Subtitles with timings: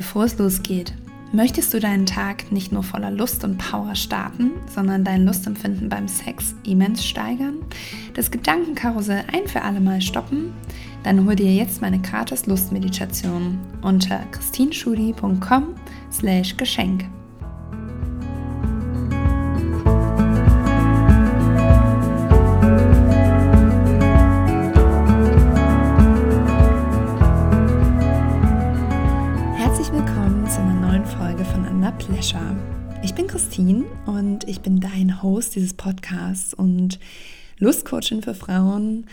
[0.00, 0.94] Bevor es losgeht,
[1.30, 6.08] möchtest du deinen Tag nicht nur voller Lust und Power starten, sondern dein Lustempfinden beim
[6.08, 7.58] Sex immens steigern,
[8.14, 10.54] das Gedankenkarussell ein für alle Mal stoppen?
[11.02, 15.74] Dann hol dir jetzt meine gratis Lustmeditation unter christinschudi.com
[35.50, 37.00] Host dieses Podcasts und
[37.58, 39.06] Lustcoachin für Frauen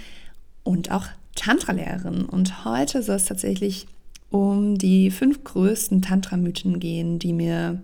[0.64, 2.26] und auch Tantra-Lehrerin.
[2.26, 3.88] Und heute soll es tatsächlich
[4.30, 7.82] um die fünf größten Tantra-Mythen gehen, die mir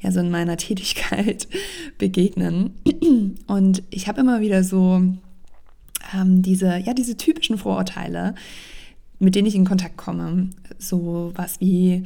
[0.00, 1.46] ja so in meiner Tätigkeit
[1.96, 2.74] begegnen.
[3.46, 5.00] Und ich habe immer wieder so
[6.14, 8.34] ähm, diese, ja, diese typischen Vorurteile,
[9.20, 10.50] mit denen ich in Kontakt komme.
[10.78, 12.02] So was wie,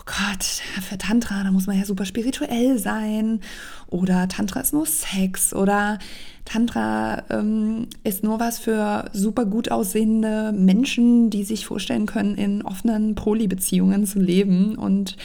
[0.00, 0.44] oh Gott,
[0.82, 3.40] für Tantra, da muss man ja super spirituell sein.
[3.88, 5.54] Oder Tantra ist nur Sex.
[5.54, 5.98] Oder
[6.44, 12.62] Tantra ähm, ist nur was für super gut aussehende Menschen, die sich vorstellen können, in
[12.62, 15.16] offenen Polybeziehungen zu leben und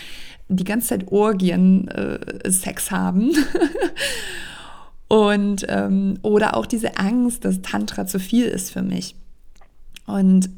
[0.48, 3.32] die ganze Zeit Orgien äh, Sex haben.
[5.08, 9.16] und ähm, oder auch diese Angst, dass Tantra zu viel ist für mich.
[10.06, 10.50] Und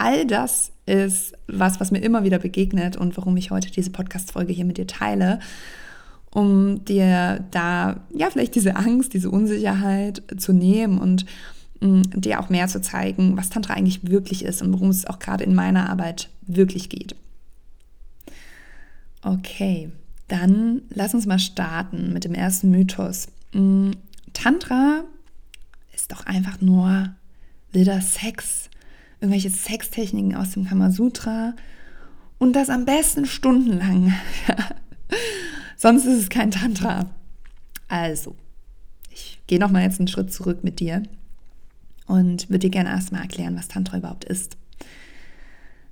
[0.00, 4.52] all das ist was, was mir immer wieder begegnet und warum ich heute diese Podcast-Folge
[4.52, 5.40] hier mit dir teile,
[6.30, 11.26] um dir da ja vielleicht diese Angst, diese Unsicherheit zu nehmen und
[11.80, 15.06] mh, mm, dir auch mehr zu zeigen, was Tantra eigentlich wirklich ist und worum es
[15.06, 17.14] auch gerade in meiner Arbeit wirklich geht.
[19.22, 19.90] Okay,
[20.28, 23.28] dann lass uns mal starten mit dem ersten Mythos.
[23.52, 23.90] Mm,
[24.32, 25.04] Tantra
[25.94, 27.10] ist doch einfach nur
[27.72, 28.69] wilder Sex
[29.20, 31.54] irgendwelche Sextechniken aus dem Kamasutra
[32.38, 34.14] und das am besten stundenlang.
[35.76, 37.10] Sonst ist es kein Tantra.
[37.88, 38.34] Also,
[39.10, 41.02] ich gehe noch mal jetzt einen Schritt zurück mit dir
[42.06, 44.56] und würde dir gerne erstmal erklären, was Tantra überhaupt ist.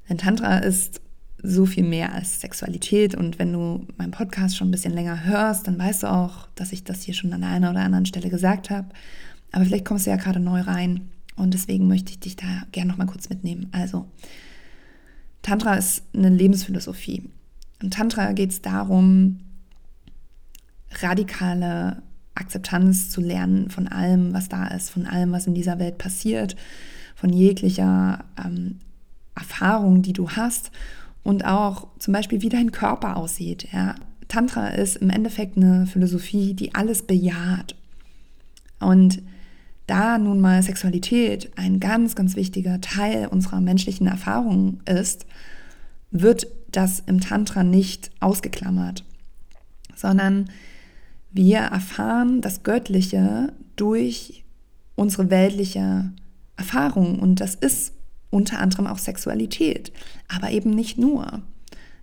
[0.09, 1.00] Denn Tantra ist
[1.43, 5.67] so viel mehr als Sexualität und wenn du meinen Podcast schon ein bisschen länger hörst,
[5.67, 8.31] dann weißt du auch, dass ich das hier schon an der einen oder anderen Stelle
[8.31, 8.88] gesagt habe.
[9.53, 12.91] Aber vielleicht kommst du ja gerade neu rein und deswegen möchte ich dich da gerne
[12.91, 13.69] noch mal kurz mitnehmen.
[13.72, 14.06] Also,
[15.43, 17.31] Tantra ist eine Lebensphilosophie.
[17.81, 19.41] Im Tantra geht es darum,
[21.00, 22.03] radikale
[22.34, 26.56] Akzeptanz zu lernen von allem, was da ist, von allem, was in dieser Welt passiert,
[27.15, 28.78] von jeglicher ähm,
[29.34, 30.70] Erfahrung, die du hast
[31.25, 33.69] und auch zum Beispiel, wie dein Körper aussieht.
[33.72, 33.94] Ja.
[34.28, 37.75] Tantra ist im Endeffekt eine Philosophie, die alles bejaht.
[38.78, 39.22] Und
[39.88, 45.26] da nun mal Sexualität ein ganz, ganz wichtiger Teil unserer menschlichen Erfahrung ist,
[46.10, 49.04] wird das im Tantra nicht ausgeklammert,
[49.97, 50.50] sondern
[51.31, 54.44] wir erfahren das Göttliche durch
[54.94, 56.12] unsere weltliche
[56.56, 57.94] Erfahrung und das ist
[58.31, 59.93] unter anderem auch Sexualität,
[60.28, 61.43] aber eben nicht nur.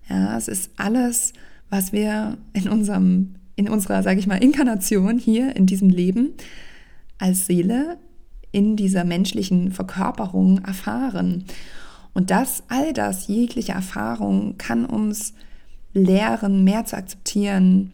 [0.10, 1.34] Ja, es ist alles,
[1.70, 6.34] was wir in unserem in unserer, sage ich mal, Inkarnation hier in diesem Leben
[7.26, 7.98] als Seele
[8.52, 11.46] in dieser menschlichen Verkörperung erfahren.
[12.14, 15.34] Und das, all das, jegliche Erfahrung kann uns
[15.94, 17.92] lehren, mehr zu akzeptieren,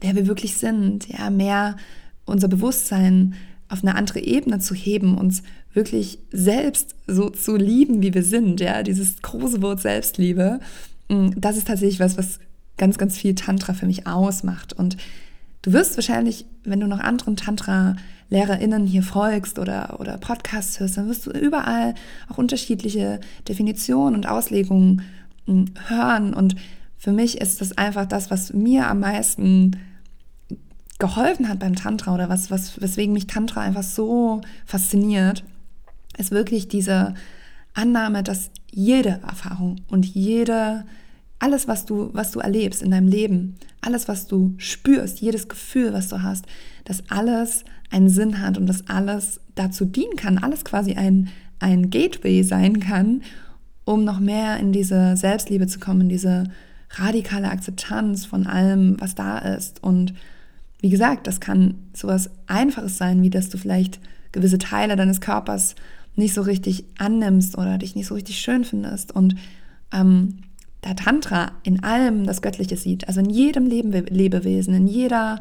[0.00, 1.76] wer wir wirklich sind, ja, mehr
[2.24, 3.34] unser Bewusstsein
[3.68, 5.42] auf eine andere Ebene zu heben, uns
[5.74, 10.60] wirklich selbst so zu lieben, wie wir sind, ja, dieses große Wort Selbstliebe,
[11.08, 12.40] mm, das ist tatsächlich was, was
[12.78, 14.72] ganz, ganz viel Tantra für mich ausmacht.
[14.72, 14.96] Und
[15.62, 17.96] du wirst wahrscheinlich, wenn du noch anderen Tantra
[18.30, 21.94] LehrerInnen hier folgst oder, oder Podcasts hörst, dann wirst du überall
[22.28, 25.02] auch unterschiedliche Definitionen und Auslegungen
[25.46, 26.32] hm, hören.
[26.32, 26.54] Und
[26.96, 29.76] für mich ist das einfach das, was mir am meisten
[30.98, 35.42] geholfen hat beim Tantra oder was, was, weswegen mich Tantra einfach so fasziniert,
[36.16, 37.14] ist wirklich diese
[37.74, 40.84] Annahme, dass jede Erfahrung und jede,
[41.38, 45.92] alles, was du, was du erlebst in deinem Leben, alles, was du spürst, jedes Gefühl,
[45.92, 46.44] was du hast,
[46.84, 51.28] dass alles einen Sinn hat und dass alles dazu dienen kann, alles quasi ein,
[51.58, 53.22] ein Gateway sein kann,
[53.84, 56.44] um noch mehr in diese Selbstliebe zu kommen, in diese
[56.92, 59.82] radikale Akzeptanz von allem, was da ist.
[59.82, 60.14] Und
[60.80, 64.00] wie gesagt, das kann sowas Einfaches sein, wie dass du vielleicht
[64.32, 65.74] gewisse Teile deines Körpers
[66.16, 69.12] nicht so richtig annimmst oder dich nicht so richtig schön findest.
[69.14, 69.36] Und
[69.92, 70.38] ähm,
[70.80, 75.40] da Tantra in allem das Göttliche sieht, also in jedem Lebewesen, in jeder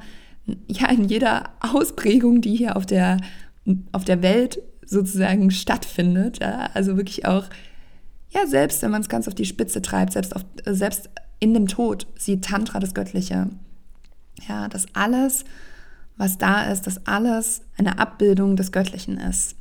[0.67, 3.17] ja, in jeder Ausprägung, die hier auf der,
[3.91, 6.39] auf der Welt sozusagen stattfindet.
[6.41, 6.69] Ja?
[6.73, 7.45] Also wirklich auch
[8.31, 11.09] ja, selbst wenn man es ganz auf die Spitze treibt, selbst, auf, selbst
[11.39, 13.49] in dem Tod sieht Tantra das Göttliche.
[14.47, 15.45] Ja, dass alles,
[16.15, 19.55] was da ist, dass alles eine Abbildung des Göttlichen ist.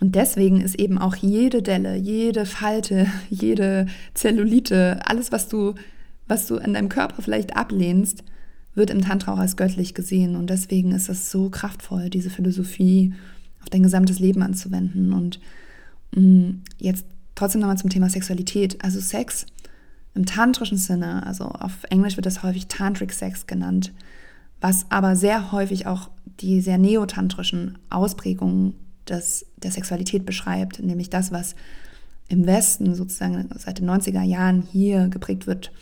[0.00, 5.74] Und deswegen ist eben auch jede Delle, jede Falte, jede Zellulite, alles, was du,
[6.26, 8.24] was du an deinem Körper vielleicht ablehnst,
[8.74, 10.36] wird im Tantra auch als göttlich gesehen.
[10.36, 13.14] Und deswegen ist es so kraftvoll, diese Philosophie
[13.62, 15.12] auf dein gesamtes Leben anzuwenden.
[15.12, 15.40] Und
[16.14, 18.82] mh, mm, jetzt trotzdem nochmal zum Thema Sexualität.
[18.84, 19.46] Also Sex
[20.14, 23.92] im tantrischen Sinne, also auf Englisch wird das häufig Tantric Sex genannt,
[24.60, 26.10] was aber sehr häufig auch
[26.40, 28.74] die sehr neotantrischen Ausprägungen
[29.08, 31.54] des, der Sexualität beschreibt, nämlich das, was
[32.28, 35.72] im Westen sozusagen seit den 90er Jahren hier geprägt wird,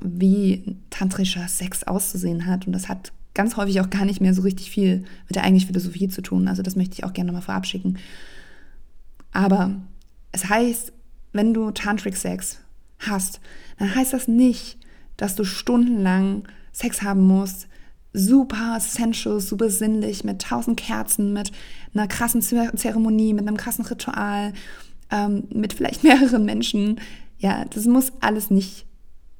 [0.00, 2.66] wie tantrischer Sex auszusehen hat.
[2.66, 5.68] Und das hat ganz häufig auch gar nicht mehr so richtig viel mit der eigentlichen
[5.68, 6.48] Philosophie zu tun.
[6.48, 7.98] Also das möchte ich auch gerne nochmal vorab schicken.
[9.32, 9.74] Aber
[10.32, 10.92] es heißt,
[11.32, 12.60] wenn du Tantric Sex
[13.00, 13.40] hast,
[13.78, 14.78] dann heißt das nicht,
[15.16, 17.68] dass du stundenlang Sex haben musst,
[18.12, 21.50] super sensual, super sinnlich, mit tausend Kerzen, mit
[21.92, 24.52] einer krassen Zeremonie, mit einem krassen Ritual,
[25.10, 27.00] ähm, mit vielleicht mehreren Menschen.
[27.38, 28.86] Ja, das muss alles nicht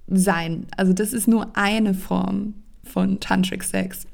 [0.08, 0.66] sein.
[0.76, 4.06] Also das ist nur eine Form von Tantric Sex.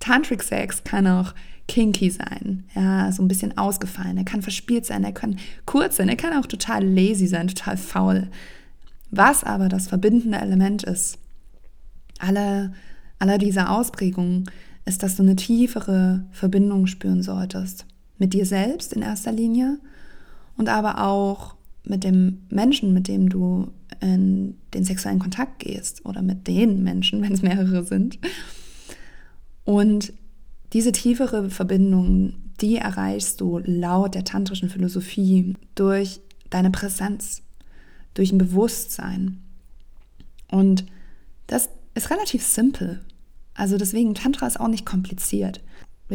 [0.00, 1.34] Tantric Sex kann auch
[1.66, 4.18] kinky sein, ja, so ein bisschen ausgefallen.
[4.18, 7.76] Er kann verspielt sein, er kann kurz sein, er kann auch total lazy sein, total
[7.76, 8.28] faul.
[9.10, 11.18] Was aber das verbindende Element ist,
[12.18, 12.72] alle,
[13.18, 14.50] aller dieser Ausprägungen,
[14.84, 17.86] ist, dass du eine tiefere Verbindung spüren solltest.
[18.18, 19.78] Mit dir selbst in erster Linie
[20.56, 21.54] und aber auch
[21.84, 23.70] mit dem Menschen, mit dem du
[24.00, 28.18] in den sexuellen Kontakt gehst oder mit den Menschen, wenn es mehrere sind.
[29.64, 30.12] Und
[30.72, 36.20] diese tiefere Verbindung, die erreichst du laut der tantrischen Philosophie durch
[36.50, 37.42] deine Präsenz,
[38.14, 39.40] durch ein Bewusstsein.
[40.50, 40.84] Und
[41.46, 43.00] das ist relativ simpel.
[43.54, 45.60] Also deswegen, Tantra ist auch nicht kompliziert.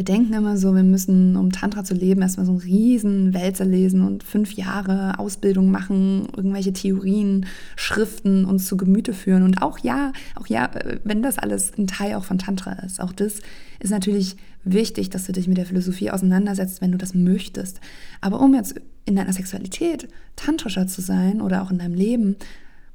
[0.00, 3.66] Wir denken immer so, wir müssen, um Tantra zu leben, erstmal so einen riesen Wälzer
[3.66, 7.44] lesen und fünf Jahre Ausbildung machen, irgendwelche Theorien,
[7.76, 9.42] Schriften uns zu Gemüte führen.
[9.42, 10.70] Und auch ja, auch ja,
[11.04, 13.40] wenn das alles ein Teil auch von Tantra ist, auch das
[13.78, 17.78] ist natürlich wichtig, dass du dich mit der Philosophie auseinandersetzt, wenn du das möchtest.
[18.22, 22.36] Aber um jetzt in deiner Sexualität tantrischer zu sein oder auch in deinem Leben,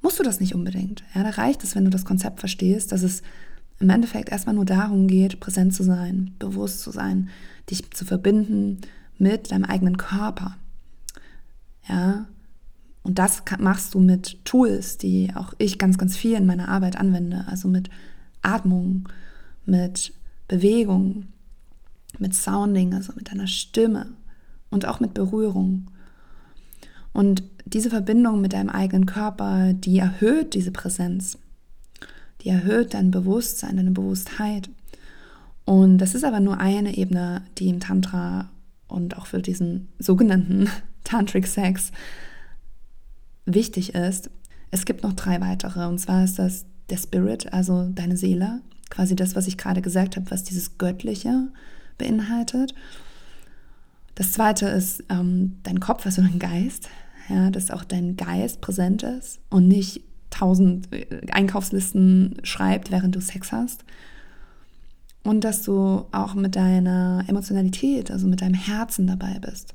[0.02, 1.04] musst du das nicht unbedingt.
[1.14, 3.22] Ja, da reicht es, wenn du das Konzept verstehst, dass es
[3.80, 7.30] im Endeffekt erstmal nur darum geht, präsent zu sein, bewusst zu sein,
[7.70, 8.80] dich zu verbinden
[9.18, 10.58] mit deinem eigenen Körper.
[11.88, 12.26] Ja,
[13.04, 16.96] und das machst du mit Tools, die auch ich ganz, ganz viel in meiner Arbeit
[16.98, 17.46] anwende.
[17.48, 17.90] Also mit
[18.42, 19.08] Atmung,
[19.66, 20.14] mit
[20.48, 21.28] Bewegung,
[22.18, 24.08] mit Sounding, also mit deiner Stimme
[24.70, 25.88] und auch mit Berührung.
[27.14, 31.38] Und diese Verbindung mit deinem eigenen Körper, die erhöht diese Präsenz
[32.46, 34.70] die erhöht dein Bewusstsein, deine Bewusstheit.
[35.66, 38.52] Und das ist aber nur eine Ebene, die im Tantra
[38.88, 40.70] und auch für diesen sogenannten
[41.04, 41.92] Tantric Sex
[43.46, 44.30] wichtig ist.
[44.70, 48.62] Es gibt noch drei weitere, und zwar ist das der Spirit, also deine Seele,
[48.92, 51.48] quasi das, was ich gerade gesagt habe, was dieses Göttliche
[51.98, 52.76] beinhaltet.
[54.14, 56.90] Das zweite ist ähm, dein Kopf, also dein Geist,
[57.28, 60.04] ja, dass auch dein Geist präsent ist und nicht
[60.36, 63.86] tausend äh, Einkaufslisten schreibt, während du Sex hast.
[65.24, 69.74] Und dass du auch mit deiner Emotionalität, also mit deinem Herzen dabei bist.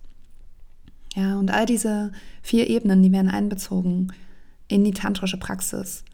[1.16, 4.12] Ja, und all diese vier Ebenen, die werden einbezogen
[4.68, 6.04] in die tantrische Praxis.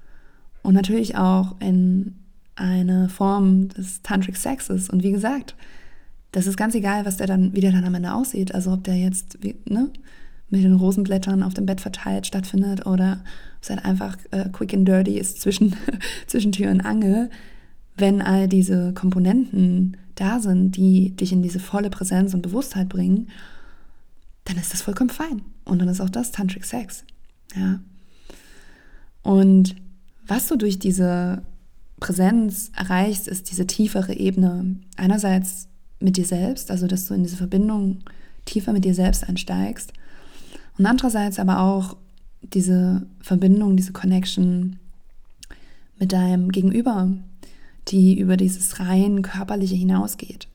[0.62, 2.16] Und natürlich auch in
[2.54, 4.88] eine Form des Tantric Sexes.
[4.88, 5.54] Und wie gesagt,
[6.32, 8.54] das ist ganz egal, was der dann, wie der dann am Ende aussieht.
[8.54, 9.90] Also ob der jetzt, wie, ne,
[10.48, 13.20] mit den Rosenblättern auf dem Bett verteilt stattfindet oder
[13.56, 15.74] ob es halt einfach äh, quick and dirty ist zwischen,
[16.26, 17.30] zwischen Tür und Angel,
[17.96, 23.28] wenn all diese Komponenten da sind, die dich in diese volle Präsenz und Bewusstheit bringen,
[24.44, 25.42] dann ist das vollkommen fein.
[25.64, 27.04] Und dann ist auch das Tantric Sex.
[27.54, 27.80] Ja.
[29.22, 29.74] Und
[30.26, 31.42] was du durch diese
[31.98, 34.76] Präsenz erreichst, ist diese tiefere Ebene.
[34.96, 38.00] Einerseits mit dir selbst, also dass du in diese Verbindung
[38.44, 39.92] tiefer mit dir selbst einsteigst
[40.78, 41.96] und andererseits aber auch
[42.42, 44.78] diese Verbindung, diese Connection
[45.98, 47.08] mit deinem Gegenüber,
[47.88, 50.48] die über dieses rein körperliche hinausgeht.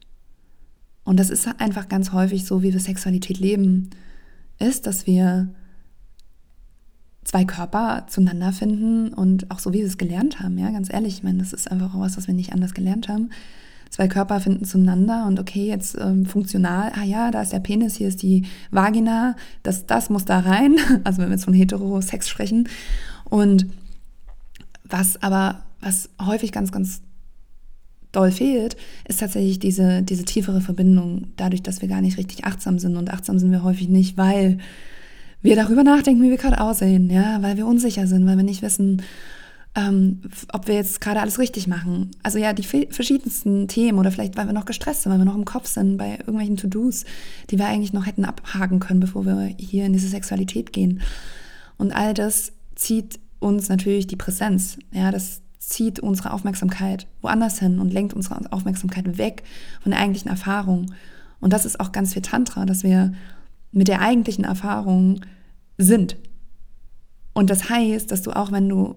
[1.04, 3.90] Und das ist einfach ganz häufig so, wie wir Sexualität leben,
[4.60, 5.50] ist, dass wir
[7.24, 11.16] zwei Körper zueinander finden und auch so, wie wir es gelernt haben, ja, ganz ehrlich,
[11.16, 13.30] ich meine, das ist einfach auch was, was wir nicht anders gelernt haben,
[13.92, 17.98] zwei Körper finden zueinander und okay, jetzt ähm, funktional, ah ja, da ist der Penis,
[17.98, 22.28] hier ist die Vagina, das, das muss da rein, also wenn wir jetzt von Heterosex
[22.28, 22.70] sprechen.
[23.26, 23.68] Und
[24.86, 27.02] was aber, was häufig ganz, ganz
[28.14, 32.80] doll fehlt, ist tatsächlich diese, diese tiefere Verbindung, dadurch, dass wir gar nicht richtig achtsam
[32.80, 32.96] sind.
[32.96, 34.58] Und achtsam sind wir häufig nicht, weil
[35.42, 38.62] wir darüber nachdenken, wie wir gerade aussehen, ja, weil wir unsicher sind, weil wir nicht
[38.62, 39.02] wissen,
[39.74, 42.12] ähm, ob wir jetzt gerade alles richtig machen.
[42.24, 45.36] Also ja, die verschiedensten Themen oder vielleicht, weil wir noch gestresst sind, weil wir noch
[45.36, 47.06] im Kopf sind bei irgendwelchen To-Dos,
[47.50, 51.02] die wir eigentlich noch hätten abhaken können, bevor wir hier in diese Sexualität gehen.
[51.78, 54.78] Und all das zieht uns natürlich die Präsenz.
[54.92, 59.44] Ja, das zieht unsere Aufmerksamkeit woanders hin und lenkt unsere Aufmerksamkeit weg
[59.82, 60.88] von der eigentlichen Erfahrung.
[61.40, 63.14] Und das ist auch ganz viel Tantra, dass wir
[63.72, 65.22] mit der eigentlichen Erfahrung
[65.78, 66.18] sind.
[67.34, 68.96] Und das heißt, dass du auch, wenn du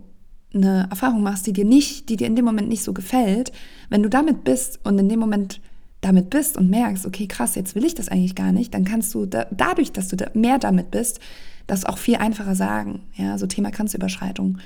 [0.55, 3.53] eine Erfahrung machst, die dir nicht, die dir in dem Moment nicht so gefällt,
[3.89, 5.61] wenn du damit bist und in dem Moment
[6.01, 9.15] damit bist und merkst, okay, krass, jetzt will ich das eigentlich gar nicht, dann kannst
[9.15, 11.21] du da, dadurch, dass du da mehr damit bist,
[11.67, 13.03] das auch viel einfacher sagen.
[13.15, 14.59] Ja, so Thema Grenzüberschreitung.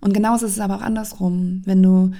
[0.00, 2.10] Und genauso ist es aber auch andersrum, wenn du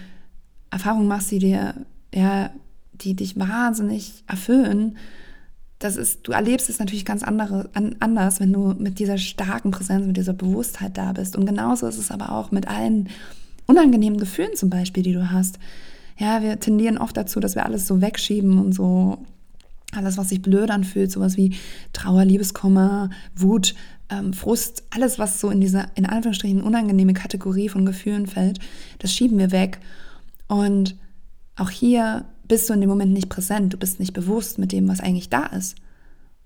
[0.70, 1.74] Erfahrungen machst, die dir,
[2.14, 2.50] ja,
[2.92, 4.96] die dich wahnsinnig erfüllen,
[5.78, 9.70] das ist, du erlebst es natürlich ganz andere, an, anders, wenn du mit dieser starken
[9.70, 11.36] Präsenz, mit dieser Bewusstheit da bist.
[11.36, 13.08] Und genauso ist es aber auch mit allen
[13.66, 15.58] unangenehmen Gefühlen zum Beispiel, die du hast.
[16.18, 19.18] Ja, wir tendieren oft dazu, dass wir alles so wegschieben und so
[19.92, 21.56] alles, was sich blöd anfühlt, sowas wie
[21.92, 23.74] Trauer, Liebeskummer, Wut,
[24.08, 28.58] ähm, Frust, alles, was so in dieser, in Anführungsstrichen, unangenehme Kategorie von Gefühlen fällt,
[28.98, 29.78] das schieben wir weg.
[30.48, 30.96] Und
[31.56, 34.88] auch hier bist du in dem Moment nicht präsent, du bist nicht bewusst mit dem,
[34.88, 35.76] was eigentlich da ist.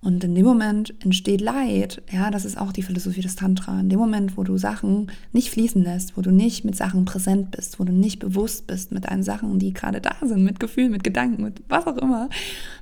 [0.02, 2.00] Und in dem Moment entsteht Leid.
[2.11, 3.78] Ja, das ist auch die Philosophie des Tantra.
[3.80, 7.50] In dem Moment, wo du Sachen nicht fließen lässt, wo du nicht mit Sachen präsent
[7.50, 10.90] bist, wo du nicht bewusst bist mit deinen Sachen, die gerade da sind, mit Gefühlen,
[10.90, 12.30] mit Gedanken, mit was auch immer,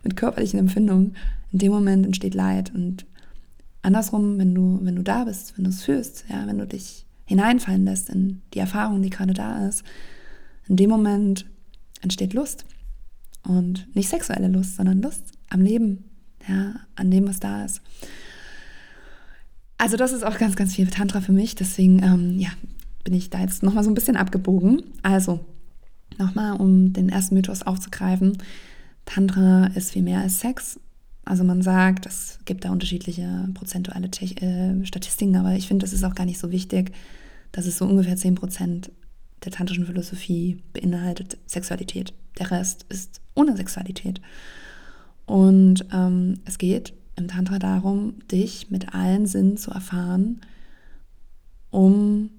[0.04, 1.16] mit körperlichen Empfindungen,
[1.50, 2.72] in dem Moment entsteht Leid.
[2.72, 3.04] Und
[3.82, 7.04] andersrum, wenn du, wenn du da bist, wenn du es fühlst, ja, wenn du dich
[7.25, 9.82] hineinfallen lässt in die Erfahrung, die gerade da ist,
[10.68, 11.46] in dem Moment
[12.00, 12.64] entsteht Lust.
[13.45, 16.04] Und nicht sexuelle Lust, sondern Lust am Leben,
[16.47, 17.80] ja, an dem, was da ist.
[19.78, 21.54] Also das ist auch ganz, ganz viel Tantra für mich.
[21.54, 22.50] Deswegen, ähm, ja,
[23.04, 24.83] bin ich da jetzt nochmal so ein bisschen abgebogen.
[25.02, 25.40] Also,
[26.18, 28.38] nochmal, um den ersten Mythos aufzugreifen.
[29.04, 30.80] Tantra ist viel mehr als Sex.
[31.25, 36.04] Also man sagt, es gibt da unterschiedliche prozentuale äh, Statistiken, aber ich finde, das ist
[36.04, 36.92] auch gar nicht so wichtig,
[37.52, 38.90] dass es so ungefähr 10%
[39.45, 42.12] der tantrischen Philosophie beinhaltet Sexualität.
[42.38, 44.21] Der Rest ist ohne Sexualität.
[45.26, 50.40] Und ähm, es geht im Tantra darum, dich mit allen Sinnen zu erfahren,
[51.71, 52.30] um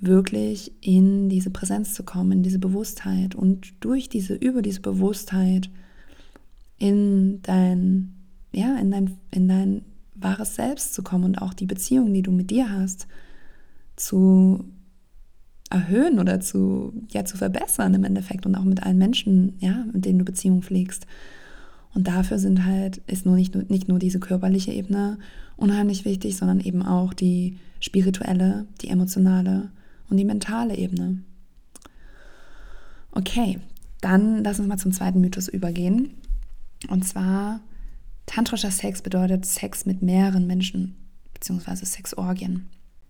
[0.00, 5.70] wirklich in diese Präsenz zu kommen, in diese Bewusstheit und durch diese, über diese Bewusstheit
[6.78, 8.14] in dein,
[8.52, 9.82] ja, in dein, in dein
[10.14, 13.06] wahres Selbst zu kommen und auch die Beziehung, die du mit dir hast,
[13.96, 14.64] zu
[15.70, 20.04] erhöhen oder zu, ja, zu verbessern im Endeffekt und auch mit allen Menschen, ja, mit
[20.04, 21.06] denen du Beziehung pflegst.
[21.94, 25.18] Und dafür sind halt, ist nur nicht, nicht nur diese körperliche Ebene
[25.56, 29.70] unheimlich wichtig, sondern eben auch die spirituelle, die emotionale
[30.08, 31.22] und die mentale Ebene.
[33.12, 33.58] Okay,
[34.02, 36.10] dann lass uns mal zum zweiten Mythos übergehen.
[36.88, 37.60] Und zwar,
[38.26, 40.96] tantrischer Sex bedeutet Sex mit mehreren Menschen,
[41.32, 42.68] beziehungsweise Sexorgien.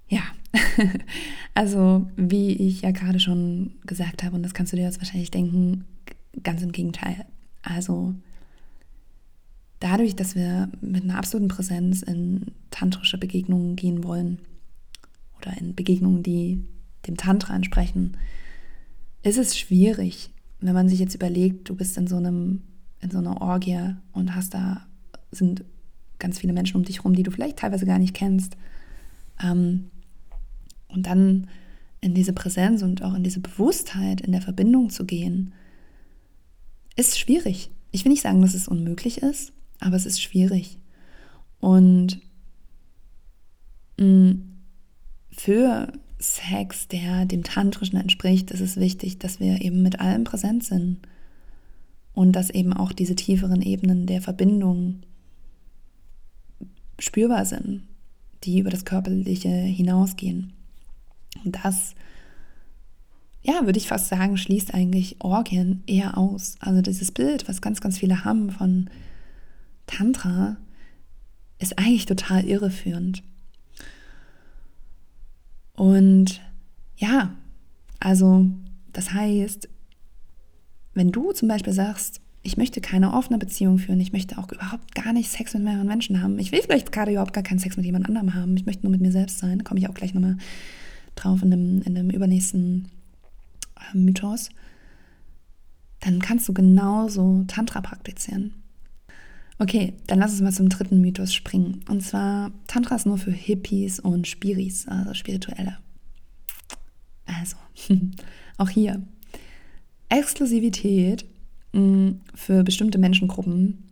[0.08, 0.22] Ja,
[1.54, 5.30] also wie ich ja gerade schon gesagt habe, und das kannst du dir jetzt wahrscheinlich
[5.30, 5.84] denken,
[6.42, 7.24] ganz im Gegenteil.
[7.62, 8.14] Also
[9.80, 14.38] dadurch, dass wir mit einer absoluten Präsenz in tantrische Begegnungen gehen wollen
[15.38, 16.64] oder in Begegnungen, die
[17.06, 18.16] dem Tantra entsprechen,
[19.22, 22.62] ist es schwierig, wenn man sich jetzt überlegt, du bist in so einem
[23.00, 24.86] in so einer Orgie und hast da
[25.30, 25.64] sind
[26.18, 28.56] ganz viele Menschen um dich herum, die du vielleicht teilweise gar nicht kennst.
[29.42, 29.90] Ähm,
[30.88, 31.48] und dann
[32.00, 35.52] in diese Präsenz und auch in diese Bewusstheit in der Verbindung zu gehen,
[36.96, 37.70] ist schwierig.
[37.90, 40.78] Ich will nicht sagen, dass es unmöglich ist, aber es ist schwierig.
[41.60, 42.20] Und
[43.98, 44.32] mm,
[45.30, 50.64] für Sex, der dem Tantrischen entspricht, ist es wichtig, dass wir eben mit allem präsent
[50.64, 50.98] sind.
[52.14, 55.02] Und dass eben auch diese tieferen Ebenen der Verbindung
[56.98, 57.82] spürbar sind,
[58.44, 60.54] die über das Körperliche hinausgehen.
[61.44, 61.94] Und das,
[63.42, 66.56] ja, würde ich fast sagen, schließt eigentlich Orgien eher aus.
[66.60, 68.90] Also dieses Bild, was ganz, ganz viele haben von
[69.86, 70.56] Tantra
[71.58, 73.22] ist eigentlich total irreführend.
[75.74, 76.40] Und
[76.96, 77.34] ja,
[78.00, 78.46] also
[78.92, 79.68] das heißt,
[80.94, 84.94] wenn du zum Beispiel sagst, ich möchte keine offene Beziehung führen, ich möchte auch überhaupt
[84.94, 87.76] gar nicht Sex mit mehreren Menschen haben, ich will vielleicht gerade überhaupt gar keinen Sex
[87.76, 89.94] mit jemand anderem haben, ich möchte nur mit mir selbst sein, da komme ich auch
[89.94, 90.38] gleich nochmal
[91.16, 92.88] drauf in dem, in dem übernächsten
[93.76, 94.50] äh, Mythos,
[96.00, 98.54] dann kannst du genauso Tantra praktizieren.
[99.58, 101.82] Okay, dann lass uns mal zum dritten Mythos springen.
[101.88, 105.78] Und zwar, Tantra ist nur für Hippies und Spiris, also Spirituelle.
[107.24, 107.56] Also,
[108.58, 109.02] auch hier.
[110.10, 111.24] Exklusivität
[111.72, 113.82] mh, für bestimmte Menschengruppen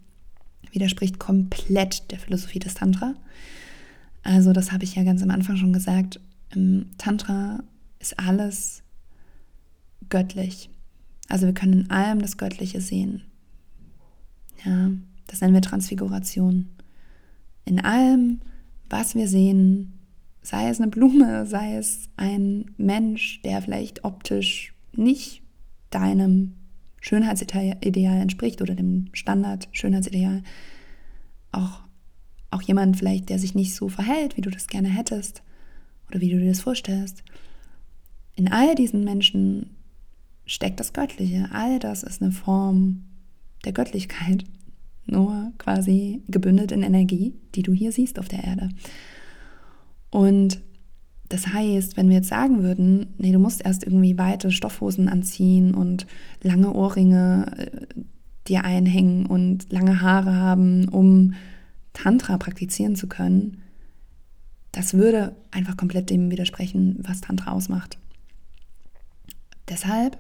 [0.70, 3.14] widerspricht komplett der Philosophie des Tantra.
[4.22, 6.20] Also, das habe ich ja ganz am Anfang schon gesagt.
[6.50, 7.62] Im Tantra
[7.98, 8.82] ist alles
[10.08, 10.70] göttlich.
[11.28, 13.22] Also wir können in allem das Göttliche sehen.
[14.64, 14.90] Ja,
[15.26, 16.68] das nennen wir Transfiguration.
[17.64, 18.40] In allem,
[18.90, 19.94] was wir sehen,
[20.42, 25.42] sei es eine Blume, sei es ein Mensch, der vielleicht optisch nicht
[25.90, 26.54] deinem
[27.00, 30.42] Schönheitsideal entspricht oder dem Standard-Schönheitsideal,
[31.52, 31.82] auch,
[32.50, 35.42] auch jemand vielleicht, der sich nicht so verhält, wie du das gerne hättest
[36.08, 37.22] oder wie du dir das vorstellst.
[38.36, 39.70] In all diesen Menschen
[40.46, 41.48] steckt das Göttliche.
[41.52, 43.04] All das ist eine Form
[43.64, 44.44] der Göttlichkeit
[45.06, 48.70] nur quasi gebündelt in Energie, die du hier siehst auf der Erde.
[50.10, 50.60] Und
[51.28, 55.74] das heißt, wenn wir jetzt sagen würden, nee, du musst erst irgendwie weite Stoffhosen anziehen
[55.74, 56.06] und
[56.42, 57.86] lange Ohrringe äh,
[58.46, 61.34] dir einhängen und lange Haare haben, um
[61.92, 63.62] Tantra praktizieren zu können,
[64.74, 67.96] das würde einfach komplett dem widersprechen, was Tantra ausmacht.
[69.68, 70.18] Deshalb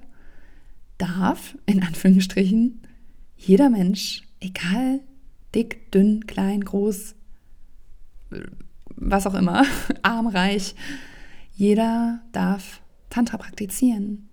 [0.96, 2.80] darf, in Anführungsstrichen,
[3.36, 5.00] jeder Mensch egal,
[5.54, 7.16] dick, dünn, klein, groß,
[8.94, 9.64] was auch immer,
[10.02, 10.76] arm, reich,
[11.52, 12.80] jeder darf
[13.10, 14.28] Tantra praktizieren.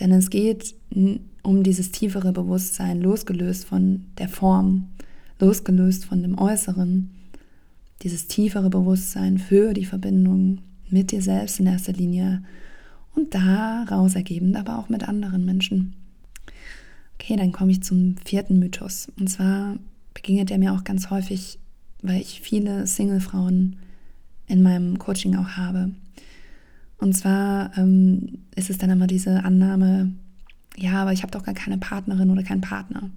[0.00, 0.74] Denn es geht
[1.42, 4.88] um dieses tiefere Bewusstsein, losgelöst von der Form,
[5.38, 7.15] losgelöst von dem Äußeren.
[8.02, 12.42] Dieses tiefere Bewusstsein für die Verbindung mit dir selbst in erster Linie
[13.14, 15.94] und daraus ergebend aber auch mit anderen Menschen.
[17.14, 19.08] Okay, dann komme ich zum vierten Mythos.
[19.18, 19.76] Und zwar
[20.14, 21.58] begegnet er mir auch ganz häufig,
[22.02, 23.76] weil ich viele Single-Frauen
[24.46, 25.92] in meinem Coaching auch habe.
[26.98, 30.12] Und zwar ähm, ist es dann immer diese Annahme,
[30.76, 33.10] ja, aber ich habe doch gar keine Partnerin oder keinen Partner.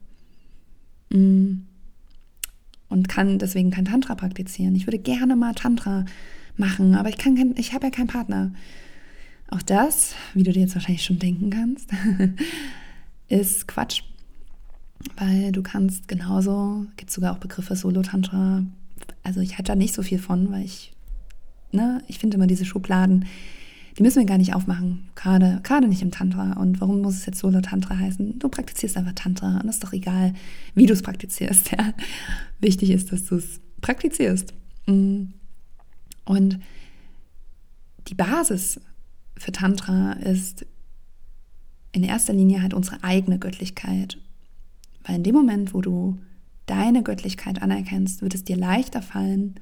[1.10, 1.66] Mm.
[2.90, 4.76] Und kann deswegen kein Tantra praktizieren.
[4.76, 6.06] Ich würde gerne mal Tantra
[6.58, 8.52] machen, aber ich, kann ich habe ja keinen Partner.
[9.50, 11.90] Auch das, wie du dir jetzt wahrscheinlich schon denken kannst,
[13.30, 14.04] ist Quatsch.
[15.16, 18.64] Weil du kannst genauso, gibt sogar auch Begriffe Solo-Tantra.
[19.24, 20.94] Also ich hatte da nicht so viel von, weil ich,
[21.72, 23.26] ne, ich finde immer diese Schubladen,
[24.00, 26.54] die müssen wir gar nicht aufmachen, gerade, gerade nicht im Tantra.
[26.54, 28.40] Und warum muss es jetzt Solo-Tantra heißen?
[28.40, 30.34] Du praktizierst einfach Tantra und ist doch egal,
[30.74, 31.72] wie du es praktizierst.
[31.78, 31.94] Ja.
[32.62, 34.54] Wichtig ist, dass du es praktizierst.
[34.86, 35.34] Mm.
[36.24, 36.60] Und
[38.08, 38.80] die Basis
[39.36, 40.66] für Tantra ist
[41.92, 44.18] in erster Linie halt unsere eigene Göttlichkeit.
[45.04, 46.18] Weil in dem Moment, wo du
[46.68, 49.56] deine Göttlichkeit anerkennst, wird es dir leichter fallen,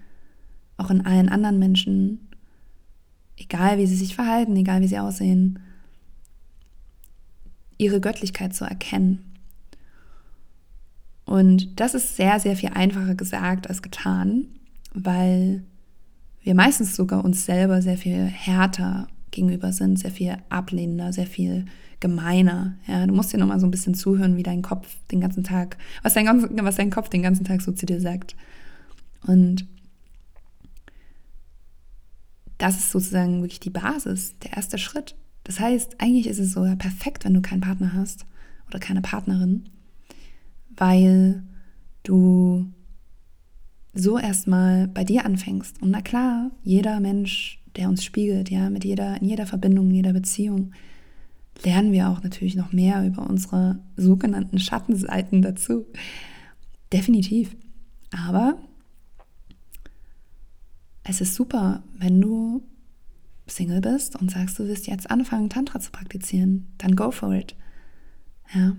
[0.78, 2.27] auch in allen anderen Menschen,
[3.38, 5.60] egal wie sie sich verhalten, egal wie sie aussehen,
[7.78, 9.24] ihre Göttlichkeit zu erkennen.
[11.26, 14.48] Und das ist sehr, sehr viel einfacher gesagt als getan,
[14.94, 15.64] weil
[16.42, 21.66] wir meistens sogar uns selber sehr viel härter gegenüber sind, sehr viel ablehnender, sehr viel
[22.00, 22.76] gemeiner.
[22.88, 25.78] Ja, du musst dir nochmal so ein bisschen zuhören, wie dein Kopf den ganzen Tag,
[26.04, 26.26] was dein,
[26.64, 28.36] was dein Kopf den ganzen Tag so zu dir sagt.
[29.26, 29.68] Und
[32.58, 35.16] das ist sozusagen wirklich die Basis, der erste Schritt.
[35.44, 38.26] Das heißt, eigentlich ist es sogar perfekt, wenn du keinen Partner hast
[38.68, 39.70] oder keine Partnerin,
[40.76, 41.44] weil
[42.04, 42.68] du
[43.94, 45.82] so erstmal bei dir anfängst.
[45.82, 49.96] Und na klar, jeder Mensch, der uns spiegelt, ja, mit jeder, in jeder Verbindung, in
[49.96, 50.74] jeder Beziehung,
[51.64, 55.86] lernen wir auch natürlich noch mehr über unsere sogenannten Schattenseiten dazu.
[56.94, 57.56] Definitiv.
[58.12, 58.58] Aber
[61.08, 62.64] es ist super, wenn du
[63.48, 66.68] Single bist und sagst, du wirst jetzt anfangen, Tantra zu praktizieren.
[66.78, 67.56] Dann go for it.
[68.54, 68.76] Ja.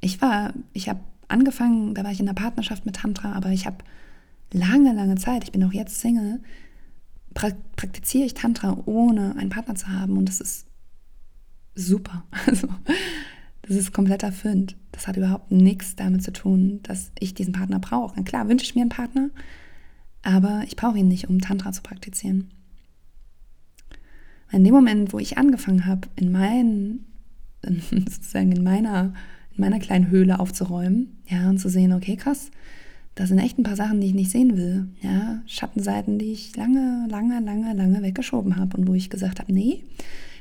[0.00, 3.66] Ich war, ich habe angefangen, da war ich in einer Partnerschaft mit Tantra, aber ich
[3.66, 3.78] habe
[4.52, 6.40] lange, lange Zeit, ich bin auch jetzt Single,
[7.34, 10.16] praktiziere ich Tantra, ohne einen Partner zu haben.
[10.16, 10.66] Und das ist
[11.74, 12.24] super.
[12.46, 12.68] Also,
[13.62, 14.76] das ist komplett erfüllend.
[14.90, 18.14] Das hat überhaupt nichts damit zu tun, dass ich diesen Partner brauche.
[18.16, 19.30] Na klar, wünsche ich mir einen Partner,
[20.22, 22.50] aber ich brauche ihn nicht, um Tantra zu praktizieren.
[24.52, 27.00] In dem Moment, wo ich angefangen habe, in mein
[27.62, 29.12] sozusagen in meiner,
[29.54, 32.50] in meiner kleinen Höhle aufzuräumen, ja, und zu sehen, okay, krass,
[33.14, 36.56] da sind echt ein paar Sachen, die ich nicht sehen will, ja, Schattenseiten, die ich
[36.56, 39.84] lange, lange, lange, lange weggeschoben habe und wo ich gesagt habe, nee,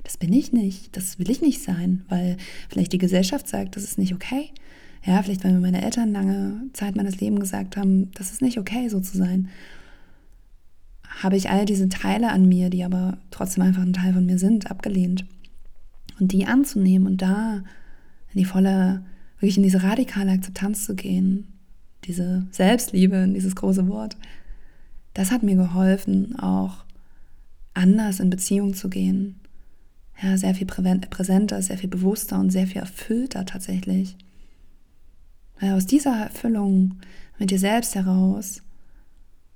[0.03, 2.37] das bin ich nicht, das will ich nicht sein, weil
[2.69, 4.49] vielleicht die Gesellschaft sagt, das ist nicht okay.
[5.05, 8.57] Ja, vielleicht weil mir meine Eltern lange Zeit meines Lebens gesagt haben, das ist nicht
[8.57, 9.49] okay, so zu sein.
[11.21, 14.37] Habe ich all diese Teile an mir, die aber trotzdem einfach ein Teil von mir
[14.37, 15.25] sind, abgelehnt.
[16.19, 17.63] Und die anzunehmen und da
[18.33, 19.03] in die volle,
[19.39, 21.47] wirklich in diese radikale Akzeptanz zu gehen,
[22.05, 24.17] diese Selbstliebe, in dieses große Wort,
[25.13, 26.83] das hat mir geholfen, auch
[27.73, 29.39] anders in Beziehung zu gehen.
[30.21, 34.17] Ja, sehr viel präsenter, sehr viel bewusster und sehr viel erfüllter tatsächlich.
[35.59, 36.99] Weil aus dieser Erfüllung
[37.37, 38.61] mit dir selbst heraus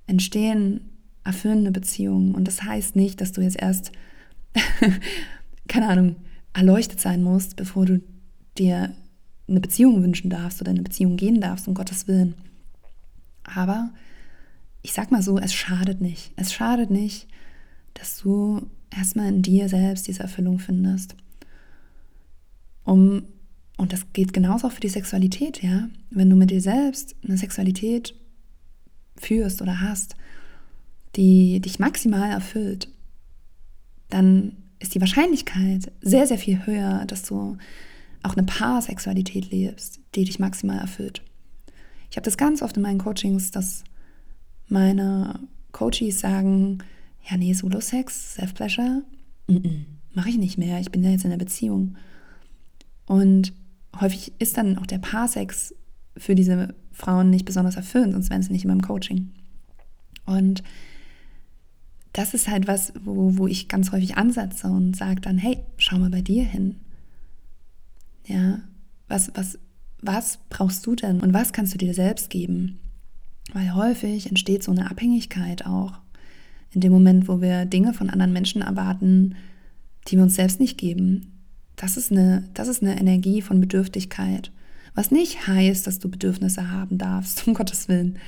[0.06, 0.90] entstehen
[1.24, 2.34] erfüllende Beziehungen.
[2.34, 3.92] Und das heißt nicht, dass du jetzt erst,
[5.68, 6.16] keine Ahnung,
[6.52, 8.02] erleuchtet sein musst, bevor du
[8.58, 8.94] dir
[9.48, 12.34] eine Beziehung wünschen darfst oder eine Beziehung gehen darfst, um Gottes Willen.
[13.42, 13.90] Aber
[14.82, 16.32] ich sag mal so, es schadet nicht.
[16.36, 17.26] Es schadet nicht,
[17.94, 21.16] dass du erstmal in dir selbst diese Erfüllung findest.
[22.84, 23.24] Um,
[23.76, 25.88] und das geht genauso auch für die Sexualität, ja.
[26.10, 28.14] Wenn du mit dir selbst eine Sexualität
[29.16, 30.16] führst oder hast,
[31.16, 32.88] die dich maximal erfüllt,
[34.10, 37.56] dann ist die Wahrscheinlichkeit sehr, sehr viel höher, dass du
[38.22, 41.22] auch eine Paarsexualität lebst, die dich maximal erfüllt.
[42.10, 43.84] Ich habe das ganz oft in meinen Coachings, dass
[44.68, 45.40] meine
[45.72, 46.78] Coaches sagen,
[47.28, 49.02] ja, nee, Solo-Sex, Self-Pleasure,
[50.14, 51.96] mache ich nicht mehr, ich bin ja jetzt in einer Beziehung.
[53.06, 53.52] Und
[54.00, 55.74] häufig ist dann auch der Paarsex
[56.16, 59.30] für diese Frauen nicht besonders erfüllend, sonst wären sie nicht in meinem Coaching.
[60.26, 60.62] Und
[62.12, 65.98] das ist halt was, wo, wo ich ganz häufig ansetze und sage dann, hey, schau
[65.98, 66.76] mal bei dir hin.
[68.26, 68.60] Ja,
[69.08, 69.58] was, was,
[70.00, 72.78] was brauchst du denn und was kannst du dir selbst geben?
[73.52, 75.92] Weil häufig entsteht so eine Abhängigkeit auch
[76.70, 79.34] in dem Moment, wo wir Dinge von anderen Menschen erwarten,
[80.08, 81.33] die wir uns selbst nicht geben.
[81.76, 84.50] Das ist eine, das ist eine Energie von Bedürftigkeit.
[84.94, 88.18] Was nicht heißt, dass du Bedürfnisse haben darfst, um Gottes Willen.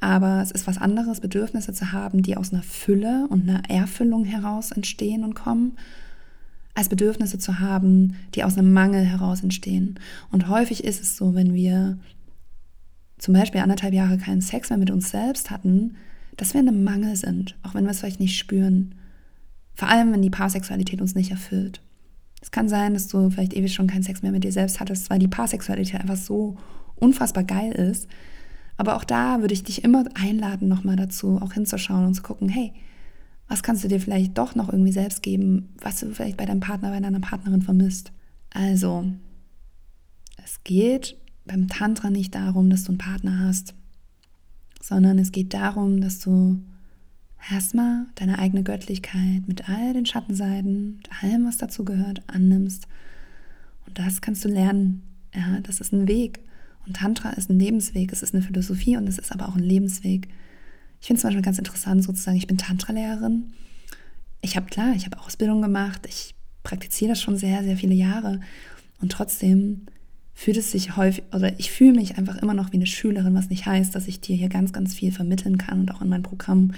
[0.00, 4.24] Aber es ist was anderes, Bedürfnisse zu haben, die aus einer Fülle und einer Erfüllung
[4.24, 5.76] heraus entstehen und kommen,
[6.74, 10.00] als Bedürfnisse zu haben, die aus einem Mangel heraus entstehen.
[10.30, 11.98] Und häufig ist es so, wenn wir
[13.18, 15.94] zum Beispiel anderthalb Jahre keinen Sex mehr mit uns selbst hatten,
[16.36, 18.96] dass wir in einem Mangel sind, auch wenn wir es vielleicht nicht spüren.
[19.74, 21.80] Vor allem, wenn die Paarsexualität uns nicht erfüllt.
[22.42, 25.08] Es kann sein, dass du vielleicht ewig schon keinen Sex mehr mit dir selbst hattest,
[25.08, 26.58] weil die Paarsexualität einfach so
[26.96, 28.08] unfassbar geil ist,
[28.76, 32.48] aber auch da würde ich dich immer einladen, nochmal dazu auch hinzuschauen und zu gucken,
[32.48, 32.72] hey,
[33.48, 36.60] was kannst du dir vielleicht doch noch irgendwie selbst geben, was du vielleicht bei deinem
[36.60, 38.12] Partner, bei deiner Partnerin vermisst.
[38.50, 39.04] Also,
[40.42, 43.74] es geht beim Tantra nicht darum, dass du einen Partner hast,
[44.80, 46.60] sondern es geht darum, dass du
[47.50, 52.86] erstmal deine eigene Göttlichkeit mit all den Schattenseiten, mit allem, was dazu gehört, annimmst.
[53.86, 55.02] Und das kannst du lernen.
[55.34, 56.40] Ja, das ist ein Weg.
[56.86, 59.62] Und Tantra ist ein Lebensweg, es ist eine Philosophie und es ist aber auch ein
[59.62, 60.28] Lebensweg.
[61.00, 63.52] Ich finde es zum Beispiel ganz interessant, sozusagen, ich bin Tantra-Lehrerin.
[64.40, 68.40] Ich habe klar, ich habe Ausbildung gemacht, ich praktiziere das schon sehr, sehr viele Jahre.
[69.00, 69.86] Und trotzdem
[70.34, 73.50] fühlt es sich häufig, oder ich fühle mich einfach immer noch wie eine Schülerin, was
[73.50, 76.22] nicht heißt, dass ich dir hier ganz, ganz viel vermitteln kann und auch in meinem
[76.22, 76.72] Programm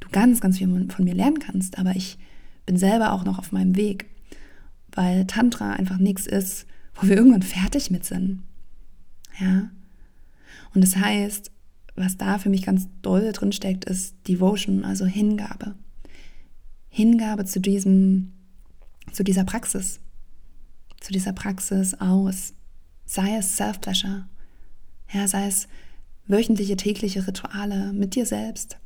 [0.00, 1.78] du ganz, ganz viel von mir lernen kannst.
[1.78, 2.18] Aber ich
[2.66, 4.06] bin selber auch noch auf meinem Weg,
[4.92, 8.42] weil Tantra einfach nichts ist, wo wir irgendwann fertig mit sind.
[9.38, 9.70] Ja.
[10.74, 11.50] Und das heißt,
[11.96, 15.74] was da für mich ganz doll drin steckt, ist Devotion, also Hingabe.
[16.88, 18.32] Hingabe zu diesem,
[19.12, 20.00] zu dieser Praxis,
[21.00, 22.54] zu dieser Praxis aus,
[23.04, 24.26] sei es Self-Pleasure,
[25.12, 25.68] ja, sei es
[26.26, 28.78] wöchentliche, tägliche Rituale mit dir selbst,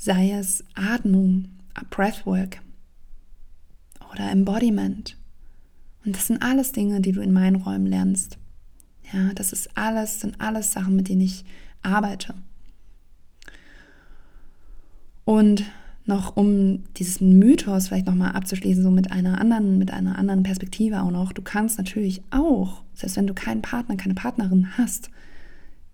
[0.00, 1.50] sei es Atmung,
[1.90, 2.62] Breathwork
[4.10, 5.18] oder Embodiment.
[6.04, 8.38] Und das sind alles Dinge, die du in meinen Räumen lernst.
[9.12, 11.44] Ja, das ist alles, sind alles Sachen, mit denen ich
[11.82, 12.34] arbeite.
[15.26, 15.64] Und
[16.06, 21.02] noch um dieses Mythos vielleicht nochmal abzuschließen, so mit einer anderen, mit einer anderen Perspektive
[21.02, 21.34] auch noch.
[21.34, 25.10] Du kannst natürlich auch, selbst wenn du keinen Partner, keine Partnerin hast,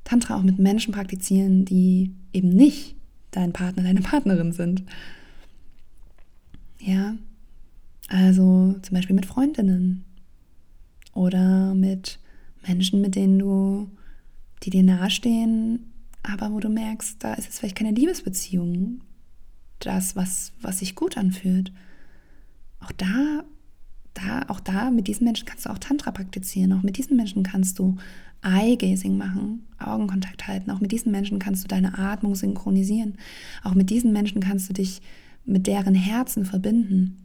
[0.05, 2.97] Tantra auch mit Menschen praktizieren, die eben nicht
[3.31, 4.85] dein Partner, deine Partnerin sind.
[6.79, 7.17] Ja,
[8.09, 10.05] also zum Beispiel mit Freundinnen
[11.15, 12.19] oder mit
[12.67, 13.91] Menschen, mit denen du,
[14.63, 19.01] die dir nahestehen, aber wo du merkst, da ist jetzt vielleicht keine Liebesbeziehung,
[19.79, 21.73] das, was, was sich gut anfühlt.
[22.81, 23.45] Auch da,
[24.15, 26.73] da, auch da, mit diesen Menschen kannst du auch Tantra praktizieren.
[26.73, 27.97] Auch mit diesen Menschen kannst du
[28.47, 30.71] Eye-Gazing machen, Augenkontakt halten.
[30.71, 33.17] Auch mit diesen Menschen kannst du deine Atmung synchronisieren.
[33.65, 35.03] Auch mit diesen Menschen kannst du dich
[35.45, 37.17] mit deren Herzen verbinden.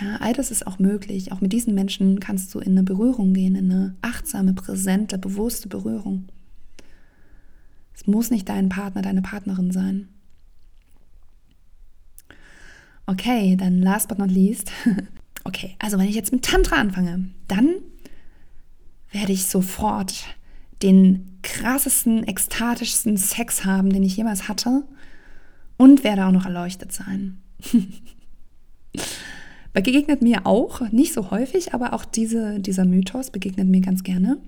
[0.00, 1.32] Ja, all das ist auch möglich.
[1.32, 5.68] Auch mit diesen Menschen kannst du in eine Berührung gehen, in eine achtsame, präsente, bewusste
[5.68, 6.28] Berührung.
[7.94, 10.08] Es muss nicht dein Partner, deine Partnerin sein.
[13.04, 14.72] Okay, dann last but not least.
[15.44, 17.74] Okay, also wenn ich jetzt mit Tantra anfange, dann
[19.12, 20.24] werde ich sofort
[20.82, 24.82] den krassesten, ekstatischsten Sex haben, den ich jemals hatte
[25.76, 27.40] und werde auch noch erleuchtet sein.
[29.72, 34.38] begegnet mir auch, nicht so häufig, aber auch diese, dieser Mythos begegnet mir ganz gerne.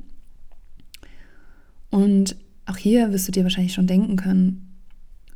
[1.90, 4.74] Und auch hier wirst du dir wahrscheinlich schon denken können,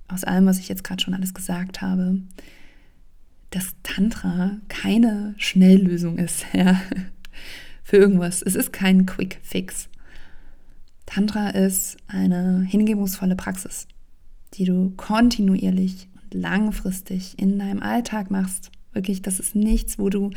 [0.08, 2.20] aus allem, was ich jetzt gerade schon alles gesagt habe,
[3.50, 6.80] dass Tantra keine Schnelllösung ist ja,
[7.88, 8.42] für irgendwas.
[8.42, 9.88] Es ist kein Quick Fix.
[11.06, 13.88] Tantra ist eine hingebungsvolle Praxis,
[14.52, 18.70] die du kontinuierlich und langfristig in deinem Alltag machst.
[18.92, 20.32] Wirklich, das ist nichts, wo du,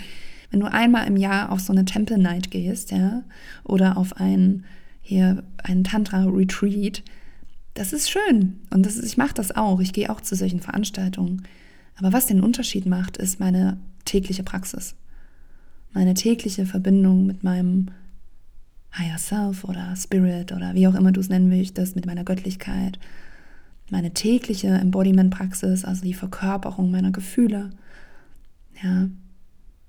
[0.49, 3.25] wenn du einmal im Jahr auf so eine Temple Night gehst, ja,
[3.65, 4.63] oder auf ein
[5.01, 7.03] hier einen Tantra Retreat,
[7.73, 9.81] das ist schön und das ist, ich mache das auch.
[9.81, 11.45] Ich gehe auch zu solchen Veranstaltungen.
[11.97, 14.95] Aber was den Unterschied macht, ist meine tägliche Praxis.
[15.93, 17.87] Meine tägliche Verbindung mit meinem
[18.97, 22.99] Higher Self oder Spirit oder wie auch immer du es nennen möchtest, mit meiner Göttlichkeit.
[23.89, 27.71] Meine tägliche Embodiment-Praxis, also die Verkörperung meiner Gefühle.
[28.81, 29.09] Ja,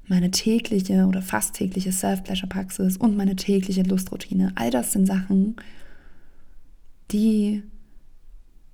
[0.09, 4.53] meine tägliche oder fast tägliche Self-Pleasure-Praxis und meine täglicheLustroutine.
[4.57, 5.57] All das sind Sachen,
[7.11, 7.63] die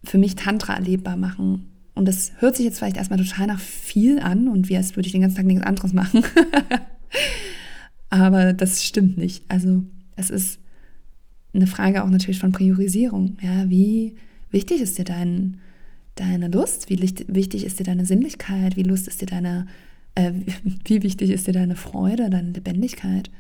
[0.03, 1.67] für mich Tantra erlebbar machen
[1.99, 5.09] und das hört sich jetzt vielleicht erstmal total nach viel an und wie als würde
[5.09, 6.23] ich den ganzen Tag nichts anderes machen.
[8.11, 9.45] Aber das stimmt nicht.
[9.49, 9.85] Also
[10.17, 10.61] es ist
[11.55, 13.37] eine Frage auch natürlich von Priorisierung.
[13.41, 14.17] Ja, wie
[14.51, 15.59] wichtig ist dir dein,
[16.15, 16.91] deine Lust?
[16.91, 18.77] Wie wichtig ist dir deine Sinnlichkeit?
[18.77, 19.67] Wie Lust ist dir deine,
[20.15, 20.33] äh,
[20.85, 23.31] wie wichtig ist dir deine Freude, deine Lebendigkeit,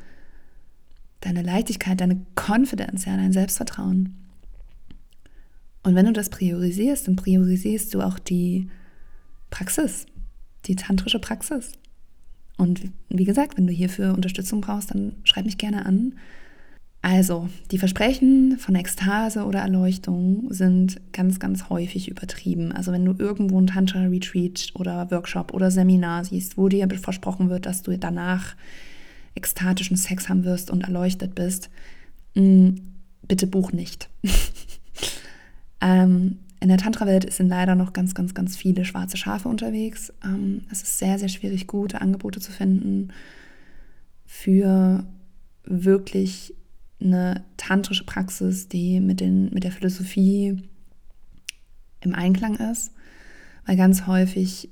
[1.21, 4.15] deine Leichtigkeit, deine Confidence, ja, dein Selbstvertrauen?
[5.83, 8.69] Und wenn du das priorisierst, dann priorisierst du auch die
[9.51, 10.07] Praxis,
[10.67, 11.73] die tantrische Praxis.
[12.59, 16.15] Und wie gesagt, wenn du hierfür Unterstützung brauchst, dann schreib mich gerne an.
[17.01, 22.73] Also, die Versprechen von Ekstase oder Erleuchtung sind ganz, ganz häufig übertrieben.
[22.73, 27.65] Also, wenn du irgendwo ein Tantra-Retreat oder Workshop oder Seminar siehst, wo dir versprochen wird,
[27.65, 28.57] dass du danach
[29.37, 31.71] ekstatischen Sex haben wirst und erleuchtet bist,
[32.35, 32.71] mm,
[33.27, 34.11] bitte buch nicht.
[35.81, 40.13] Ähm, in der Tantra-Welt sind leider noch ganz, ganz, ganz viele schwarze Schafe unterwegs.
[40.25, 43.13] Ähm, es ist sehr, sehr schwierig, gute Angebote zu finden
[44.27, 45.07] für
[45.65, 46.55] wirklich
[47.01, 50.63] eine tantrische Praxis, die mit, den, mit der Philosophie
[52.01, 52.93] im Einklang ist.
[53.65, 54.71] Weil ganz häufig,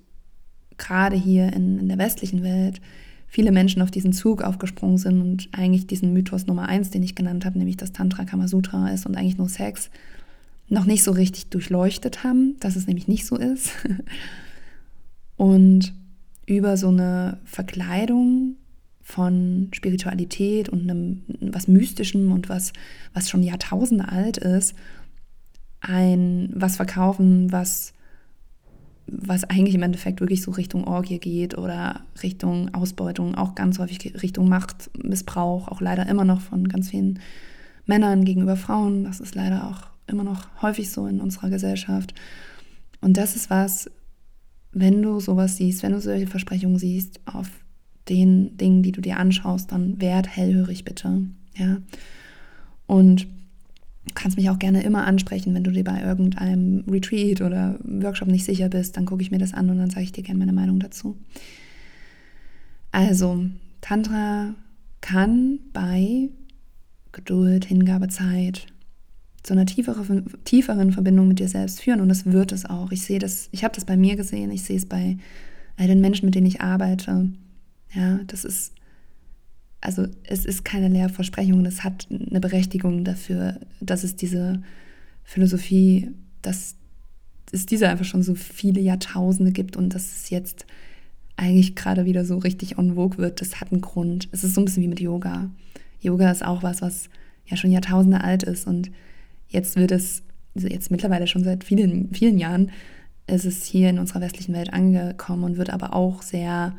[0.79, 2.81] gerade hier in, in der westlichen Welt,
[3.29, 7.15] viele Menschen auf diesen Zug aufgesprungen sind und eigentlich diesen Mythos Nummer eins, den ich
[7.15, 9.91] genannt habe, nämlich dass Tantra Kamasutra ist und eigentlich nur Sex,
[10.69, 13.71] noch nicht so richtig durchleuchtet haben, dass es nämlich nicht so ist.
[15.37, 15.93] Und
[16.47, 18.57] über so eine Verkleidung
[19.03, 22.73] von Spiritualität und einem, was Mystischem und was,
[23.15, 24.75] was schon Jahrtausende alt ist,
[25.81, 27.93] ein was verkaufen, was,
[29.07, 34.23] was eigentlich im Endeffekt wirklich so Richtung Orgie geht oder Richtung Ausbeutung, auch ganz häufig
[34.23, 37.21] Richtung Machtmissbrauch, auch leider immer noch von ganz vielen
[37.85, 39.05] Männern gegenüber Frauen.
[39.05, 42.15] Das ist leider auch immer noch häufig so in unserer Gesellschaft.
[43.01, 43.91] Und das ist was,
[44.73, 47.49] wenn du sowas siehst, wenn du solche Versprechungen siehst auf
[48.09, 51.23] den Dingen, die du dir anschaust, dann werd hellhörig bitte.
[51.57, 51.79] Ja.
[52.87, 53.27] Und
[54.07, 58.29] du kannst mich auch gerne immer ansprechen, wenn du dir bei irgendeinem Retreat oder Workshop
[58.29, 60.39] nicht sicher bist, dann gucke ich mir das an und dann sage ich dir gerne
[60.39, 61.17] meine Meinung dazu.
[62.93, 63.47] Also,
[63.81, 64.55] Tantra
[65.01, 66.29] kann bei
[67.13, 68.67] Geduld, Hingabezeit,
[69.47, 72.01] zu einer tieferen, tieferen Verbindung mit dir selbst führen.
[72.01, 72.91] Und das wird es auch.
[72.91, 75.19] Ich sehe das, ich habe das bei mir gesehen, ich sehe es bei
[75.77, 77.31] all den Menschen, mit denen ich arbeite.
[77.95, 78.75] Ja, das ist,
[79.81, 84.63] also es ist keine Lehrversprechung, es hat eine Berechtigung dafür, dass es diese
[85.23, 86.11] Philosophie,
[86.43, 86.75] dass
[87.53, 90.67] es diese einfach schon so viele Jahrtausende gibt und dass es jetzt
[91.37, 94.29] eigentlich gerade wieder so richtig on vogue wird, das hat einen Grund.
[94.33, 95.51] Es ist so ein bisschen wie mit Yoga.
[96.01, 97.09] Yoga ist auch was, was
[97.45, 98.91] ja schon Jahrtausende alt ist und
[99.49, 100.23] Jetzt wird es,
[100.55, 102.71] also jetzt mittlerweile schon seit vielen, vielen Jahren,
[103.27, 106.75] ist es hier in unserer westlichen Welt angekommen und wird aber auch sehr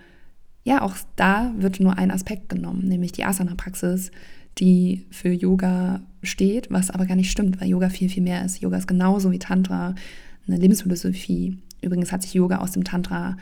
[0.68, 4.12] ja, auch da wird nur ein Aspekt genommen, nämlich die Asana-Praxis,
[4.58, 8.60] die für Yoga steht, was aber gar nicht stimmt, weil Yoga viel, viel mehr ist.
[8.60, 9.96] Yoga ist genauso wie Tantra
[10.46, 11.58] eine Lebensphilosophie.
[11.82, 13.38] Übrigens hat sich Yoga aus dem Tantra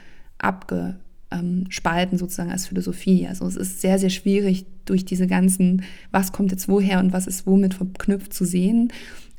[1.29, 3.27] abgespalten sozusagen als Philosophie.
[3.27, 7.27] Also es ist sehr, sehr schwierig durch diese ganzen, was kommt jetzt woher und was
[7.27, 8.91] ist womit verknüpft zu sehen.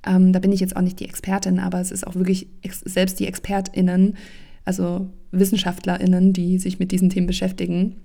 [0.07, 2.49] Ähm, da bin ich jetzt auch nicht die Expertin, aber es ist auch wirklich
[2.85, 4.17] selbst die ExpertInnen,
[4.65, 7.97] also WissenschaftlerInnen, die sich mit diesen Themen beschäftigen,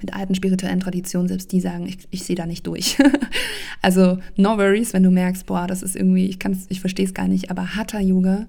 [0.00, 2.96] mit alten spirituellen Traditionen, selbst die sagen, ich, ich sehe da nicht durch.
[3.82, 7.14] also no worries, wenn du merkst, boah, das ist irgendwie, ich, kann's, ich verstehe es
[7.14, 8.46] gar nicht, aber Hatha-Yoga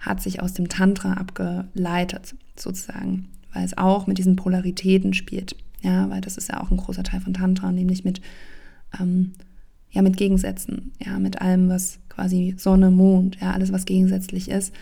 [0.00, 5.56] hat sich aus dem Tantra abgeleitet, sozusagen, weil es auch mit diesen Polaritäten spielt.
[5.82, 8.20] Ja, weil das ist ja auch ein großer Teil von Tantra, nämlich mit,
[9.00, 9.32] ähm,
[9.90, 14.72] ja, mit Gegensätzen, ja, mit allem, was quasi Sonne, Mond, ja, alles, was gegensätzlich ist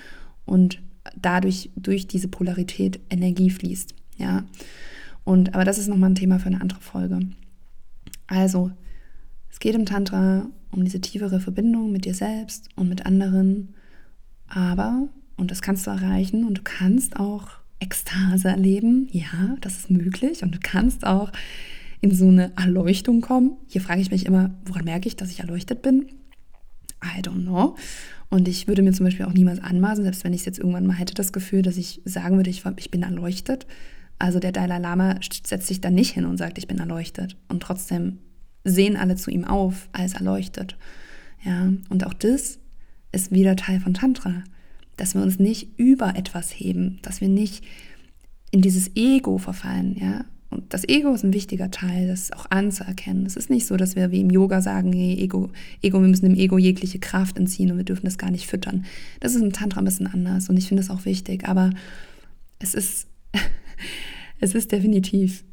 [0.45, 0.81] und
[1.17, 4.45] dadurch durch diese Polarität Energie fließt, ja.
[5.25, 7.21] Und, aber das ist nochmal ein Thema für eine andere Folge.
[8.27, 8.71] Also,
[9.51, 13.75] es geht im Tantra um diese tiefere Verbindung mit dir selbst und mit anderen.
[14.49, 19.09] Aber, und das kannst du erreichen, und du kannst auch Ekstase erleben.
[19.11, 20.43] Ja, das ist möglich.
[20.43, 21.33] Und du kannst auch
[22.01, 23.57] in so eine Erleuchtung kommen.
[23.67, 26.07] Hier frage ich mich immer, woran merke ich, dass ich erleuchtet bin?
[27.03, 27.77] I don't know.
[28.29, 30.87] Und ich würde mir zum Beispiel auch niemals anmaßen, selbst wenn ich es jetzt irgendwann
[30.87, 33.67] mal hätte, das Gefühl, dass ich sagen würde, ich, ich bin erleuchtet,
[34.19, 37.37] also der Dalai Lama setzt sich da nicht hin und sagt, ich bin erleuchtet.
[37.49, 38.19] Und trotzdem
[38.65, 40.77] sehen alle zu ihm auf als erleuchtet.
[41.43, 42.59] Ja, und auch das
[43.13, 44.45] ist wieder Teil von Tantra,
[45.01, 47.65] dass wir uns nicht über etwas heben, dass wir nicht
[48.51, 50.25] in dieses Ego verfallen, ja.
[50.51, 53.25] Und das Ego ist ein wichtiger Teil, das auch anzuerkennen.
[53.25, 56.25] Es ist nicht so, dass wir wie im Yoga sagen, hey, Ego, Ego, wir müssen
[56.25, 58.85] dem Ego jegliche Kraft entziehen und wir dürfen das gar nicht füttern.
[59.21, 61.71] Das ist im Tantra ein bisschen anders und ich finde das auch wichtig, aber
[62.59, 63.07] es ist
[64.41, 65.45] es ist definitiv,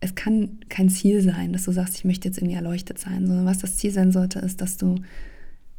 [0.00, 3.44] es kann kein Ziel sein, dass du sagst, ich möchte jetzt irgendwie erleuchtet sein, sondern
[3.44, 4.96] was das Ziel sein sollte, ist, dass du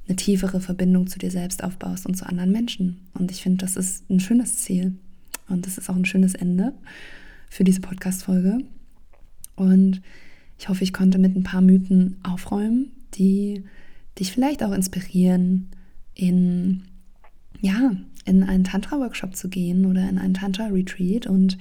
[0.07, 3.01] eine tiefere Verbindung zu dir selbst aufbaust und zu anderen Menschen.
[3.13, 4.95] Und ich finde, das ist ein schönes Ziel.
[5.49, 6.73] Und das ist auch ein schönes Ende
[7.49, 8.59] für diese Podcast-Folge.
[9.55, 10.01] Und
[10.57, 13.63] ich hoffe, ich konnte mit ein paar Mythen aufräumen, die
[14.19, 15.69] dich vielleicht auch inspirieren,
[16.13, 16.83] in,
[17.61, 17.91] ja,
[18.25, 21.27] in einen Tantra-Workshop zu gehen oder in einen Tantra-Retreat.
[21.27, 21.57] Und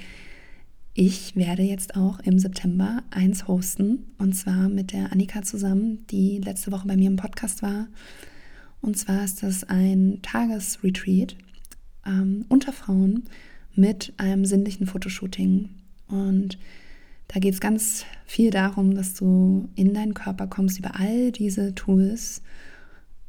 [0.94, 6.38] ich werde jetzt auch im September eins hosten und zwar mit der Annika zusammen, die
[6.38, 7.86] letzte Woche bei mir im Podcast war.
[8.86, 11.36] Und zwar ist das ein Tagesretreat
[12.06, 13.24] ähm, unter Frauen
[13.74, 15.70] mit einem sinnlichen Fotoshooting.
[16.06, 16.56] Und
[17.26, 21.74] da geht es ganz viel darum, dass du in deinen Körper kommst über all diese
[21.74, 22.42] Tools,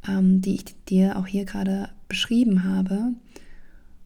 [0.07, 3.13] ähm, die ich dir auch hier gerade beschrieben habe,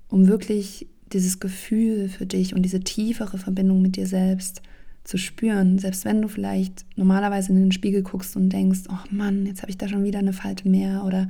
[0.08, 4.62] um wirklich dieses Gefühl für dich und diese tiefere Verbindung mit dir selbst
[5.04, 9.46] zu spüren, selbst wenn du vielleicht normalerweise in den Spiegel guckst und denkst, oh Mann,
[9.46, 11.28] jetzt habe ich da schon wieder eine Falte mehr oder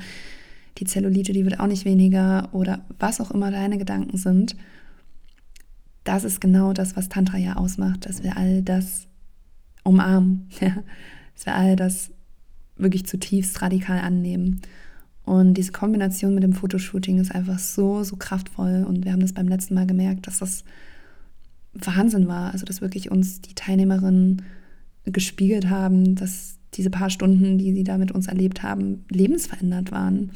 [0.77, 4.55] die Zellulite, die wird auch nicht weniger oder was auch immer deine Gedanken sind.
[6.03, 9.07] Das ist genau das, was Tantra ja ausmacht, dass wir all das
[9.83, 10.75] umarmen, ja?
[11.35, 12.11] dass wir all das
[12.77, 14.61] wirklich zutiefst radikal annehmen
[15.23, 18.85] und diese Kombination mit dem Fotoshooting ist einfach so, so kraftvoll.
[18.87, 20.63] Und wir haben das beim letzten Mal gemerkt, dass das
[21.73, 22.51] Wahnsinn war.
[22.51, 24.43] Also, dass wirklich uns die Teilnehmerinnen
[25.05, 30.31] gespiegelt haben, dass diese paar Stunden, die sie da mit uns erlebt haben, lebensverändert waren,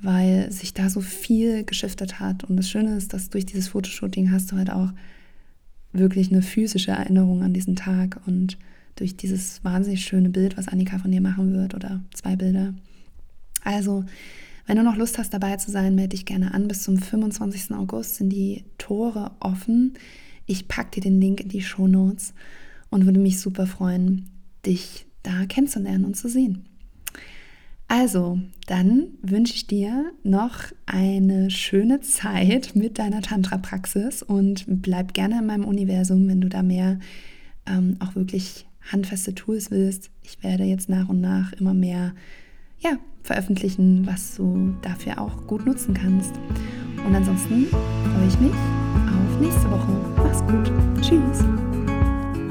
[0.00, 2.44] weil sich da so viel geschiftet hat.
[2.44, 4.90] Und das Schöne ist, dass durch dieses Fotoshooting hast du halt auch
[5.92, 8.56] wirklich eine physische Erinnerung an diesen Tag und
[8.96, 12.74] durch dieses wahnsinnig schöne Bild, was Annika von dir machen wird oder zwei Bilder,
[13.62, 14.04] also,
[14.66, 16.68] wenn du noch Lust hast, dabei zu sein, melde dich gerne an.
[16.68, 17.72] Bis zum 25.
[17.72, 19.94] August sind die Tore offen.
[20.50, 22.34] Ich packe dir den Link in die Show Notes
[22.90, 24.28] und würde mich super freuen,
[24.66, 26.64] dich da kennenzulernen und zu sehen.
[27.86, 35.38] Also, dann wünsche ich dir noch eine schöne Zeit mit deiner Tantra-Praxis und bleib gerne
[35.38, 36.98] in meinem Universum, wenn du da mehr
[37.66, 40.10] ähm, auch wirklich handfeste Tools willst.
[40.24, 42.12] Ich werde jetzt nach und nach immer mehr
[42.80, 46.32] ja, veröffentlichen, was du dafür auch gut nutzen kannst.
[47.06, 48.89] Und ansonsten freue ich mich
[49.40, 49.88] nächste Woche.
[50.16, 50.70] Mach's gut.
[51.00, 51.44] Tschüss.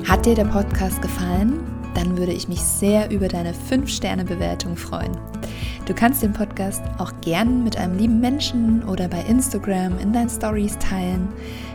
[0.09, 1.59] Hat dir der Podcast gefallen?
[1.93, 5.17] Dann würde ich mich sehr über deine 5-Sterne-Bewertung freuen.
[5.85, 10.29] Du kannst den Podcast auch gern mit einem lieben Menschen oder bei Instagram in deinen
[10.29, 11.27] Stories teilen.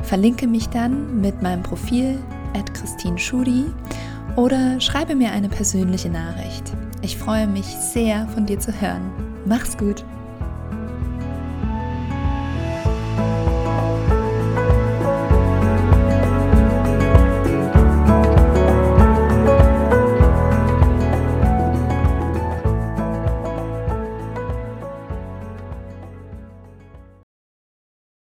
[0.03, 2.19] Verlinke mich dann mit meinem Profil
[2.57, 3.67] at Christine Schudi
[4.37, 6.73] oder schreibe mir eine persönliche Nachricht.
[7.03, 9.11] Ich freue mich sehr, von dir zu hören.
[9.47, 10.05] Mach's gut!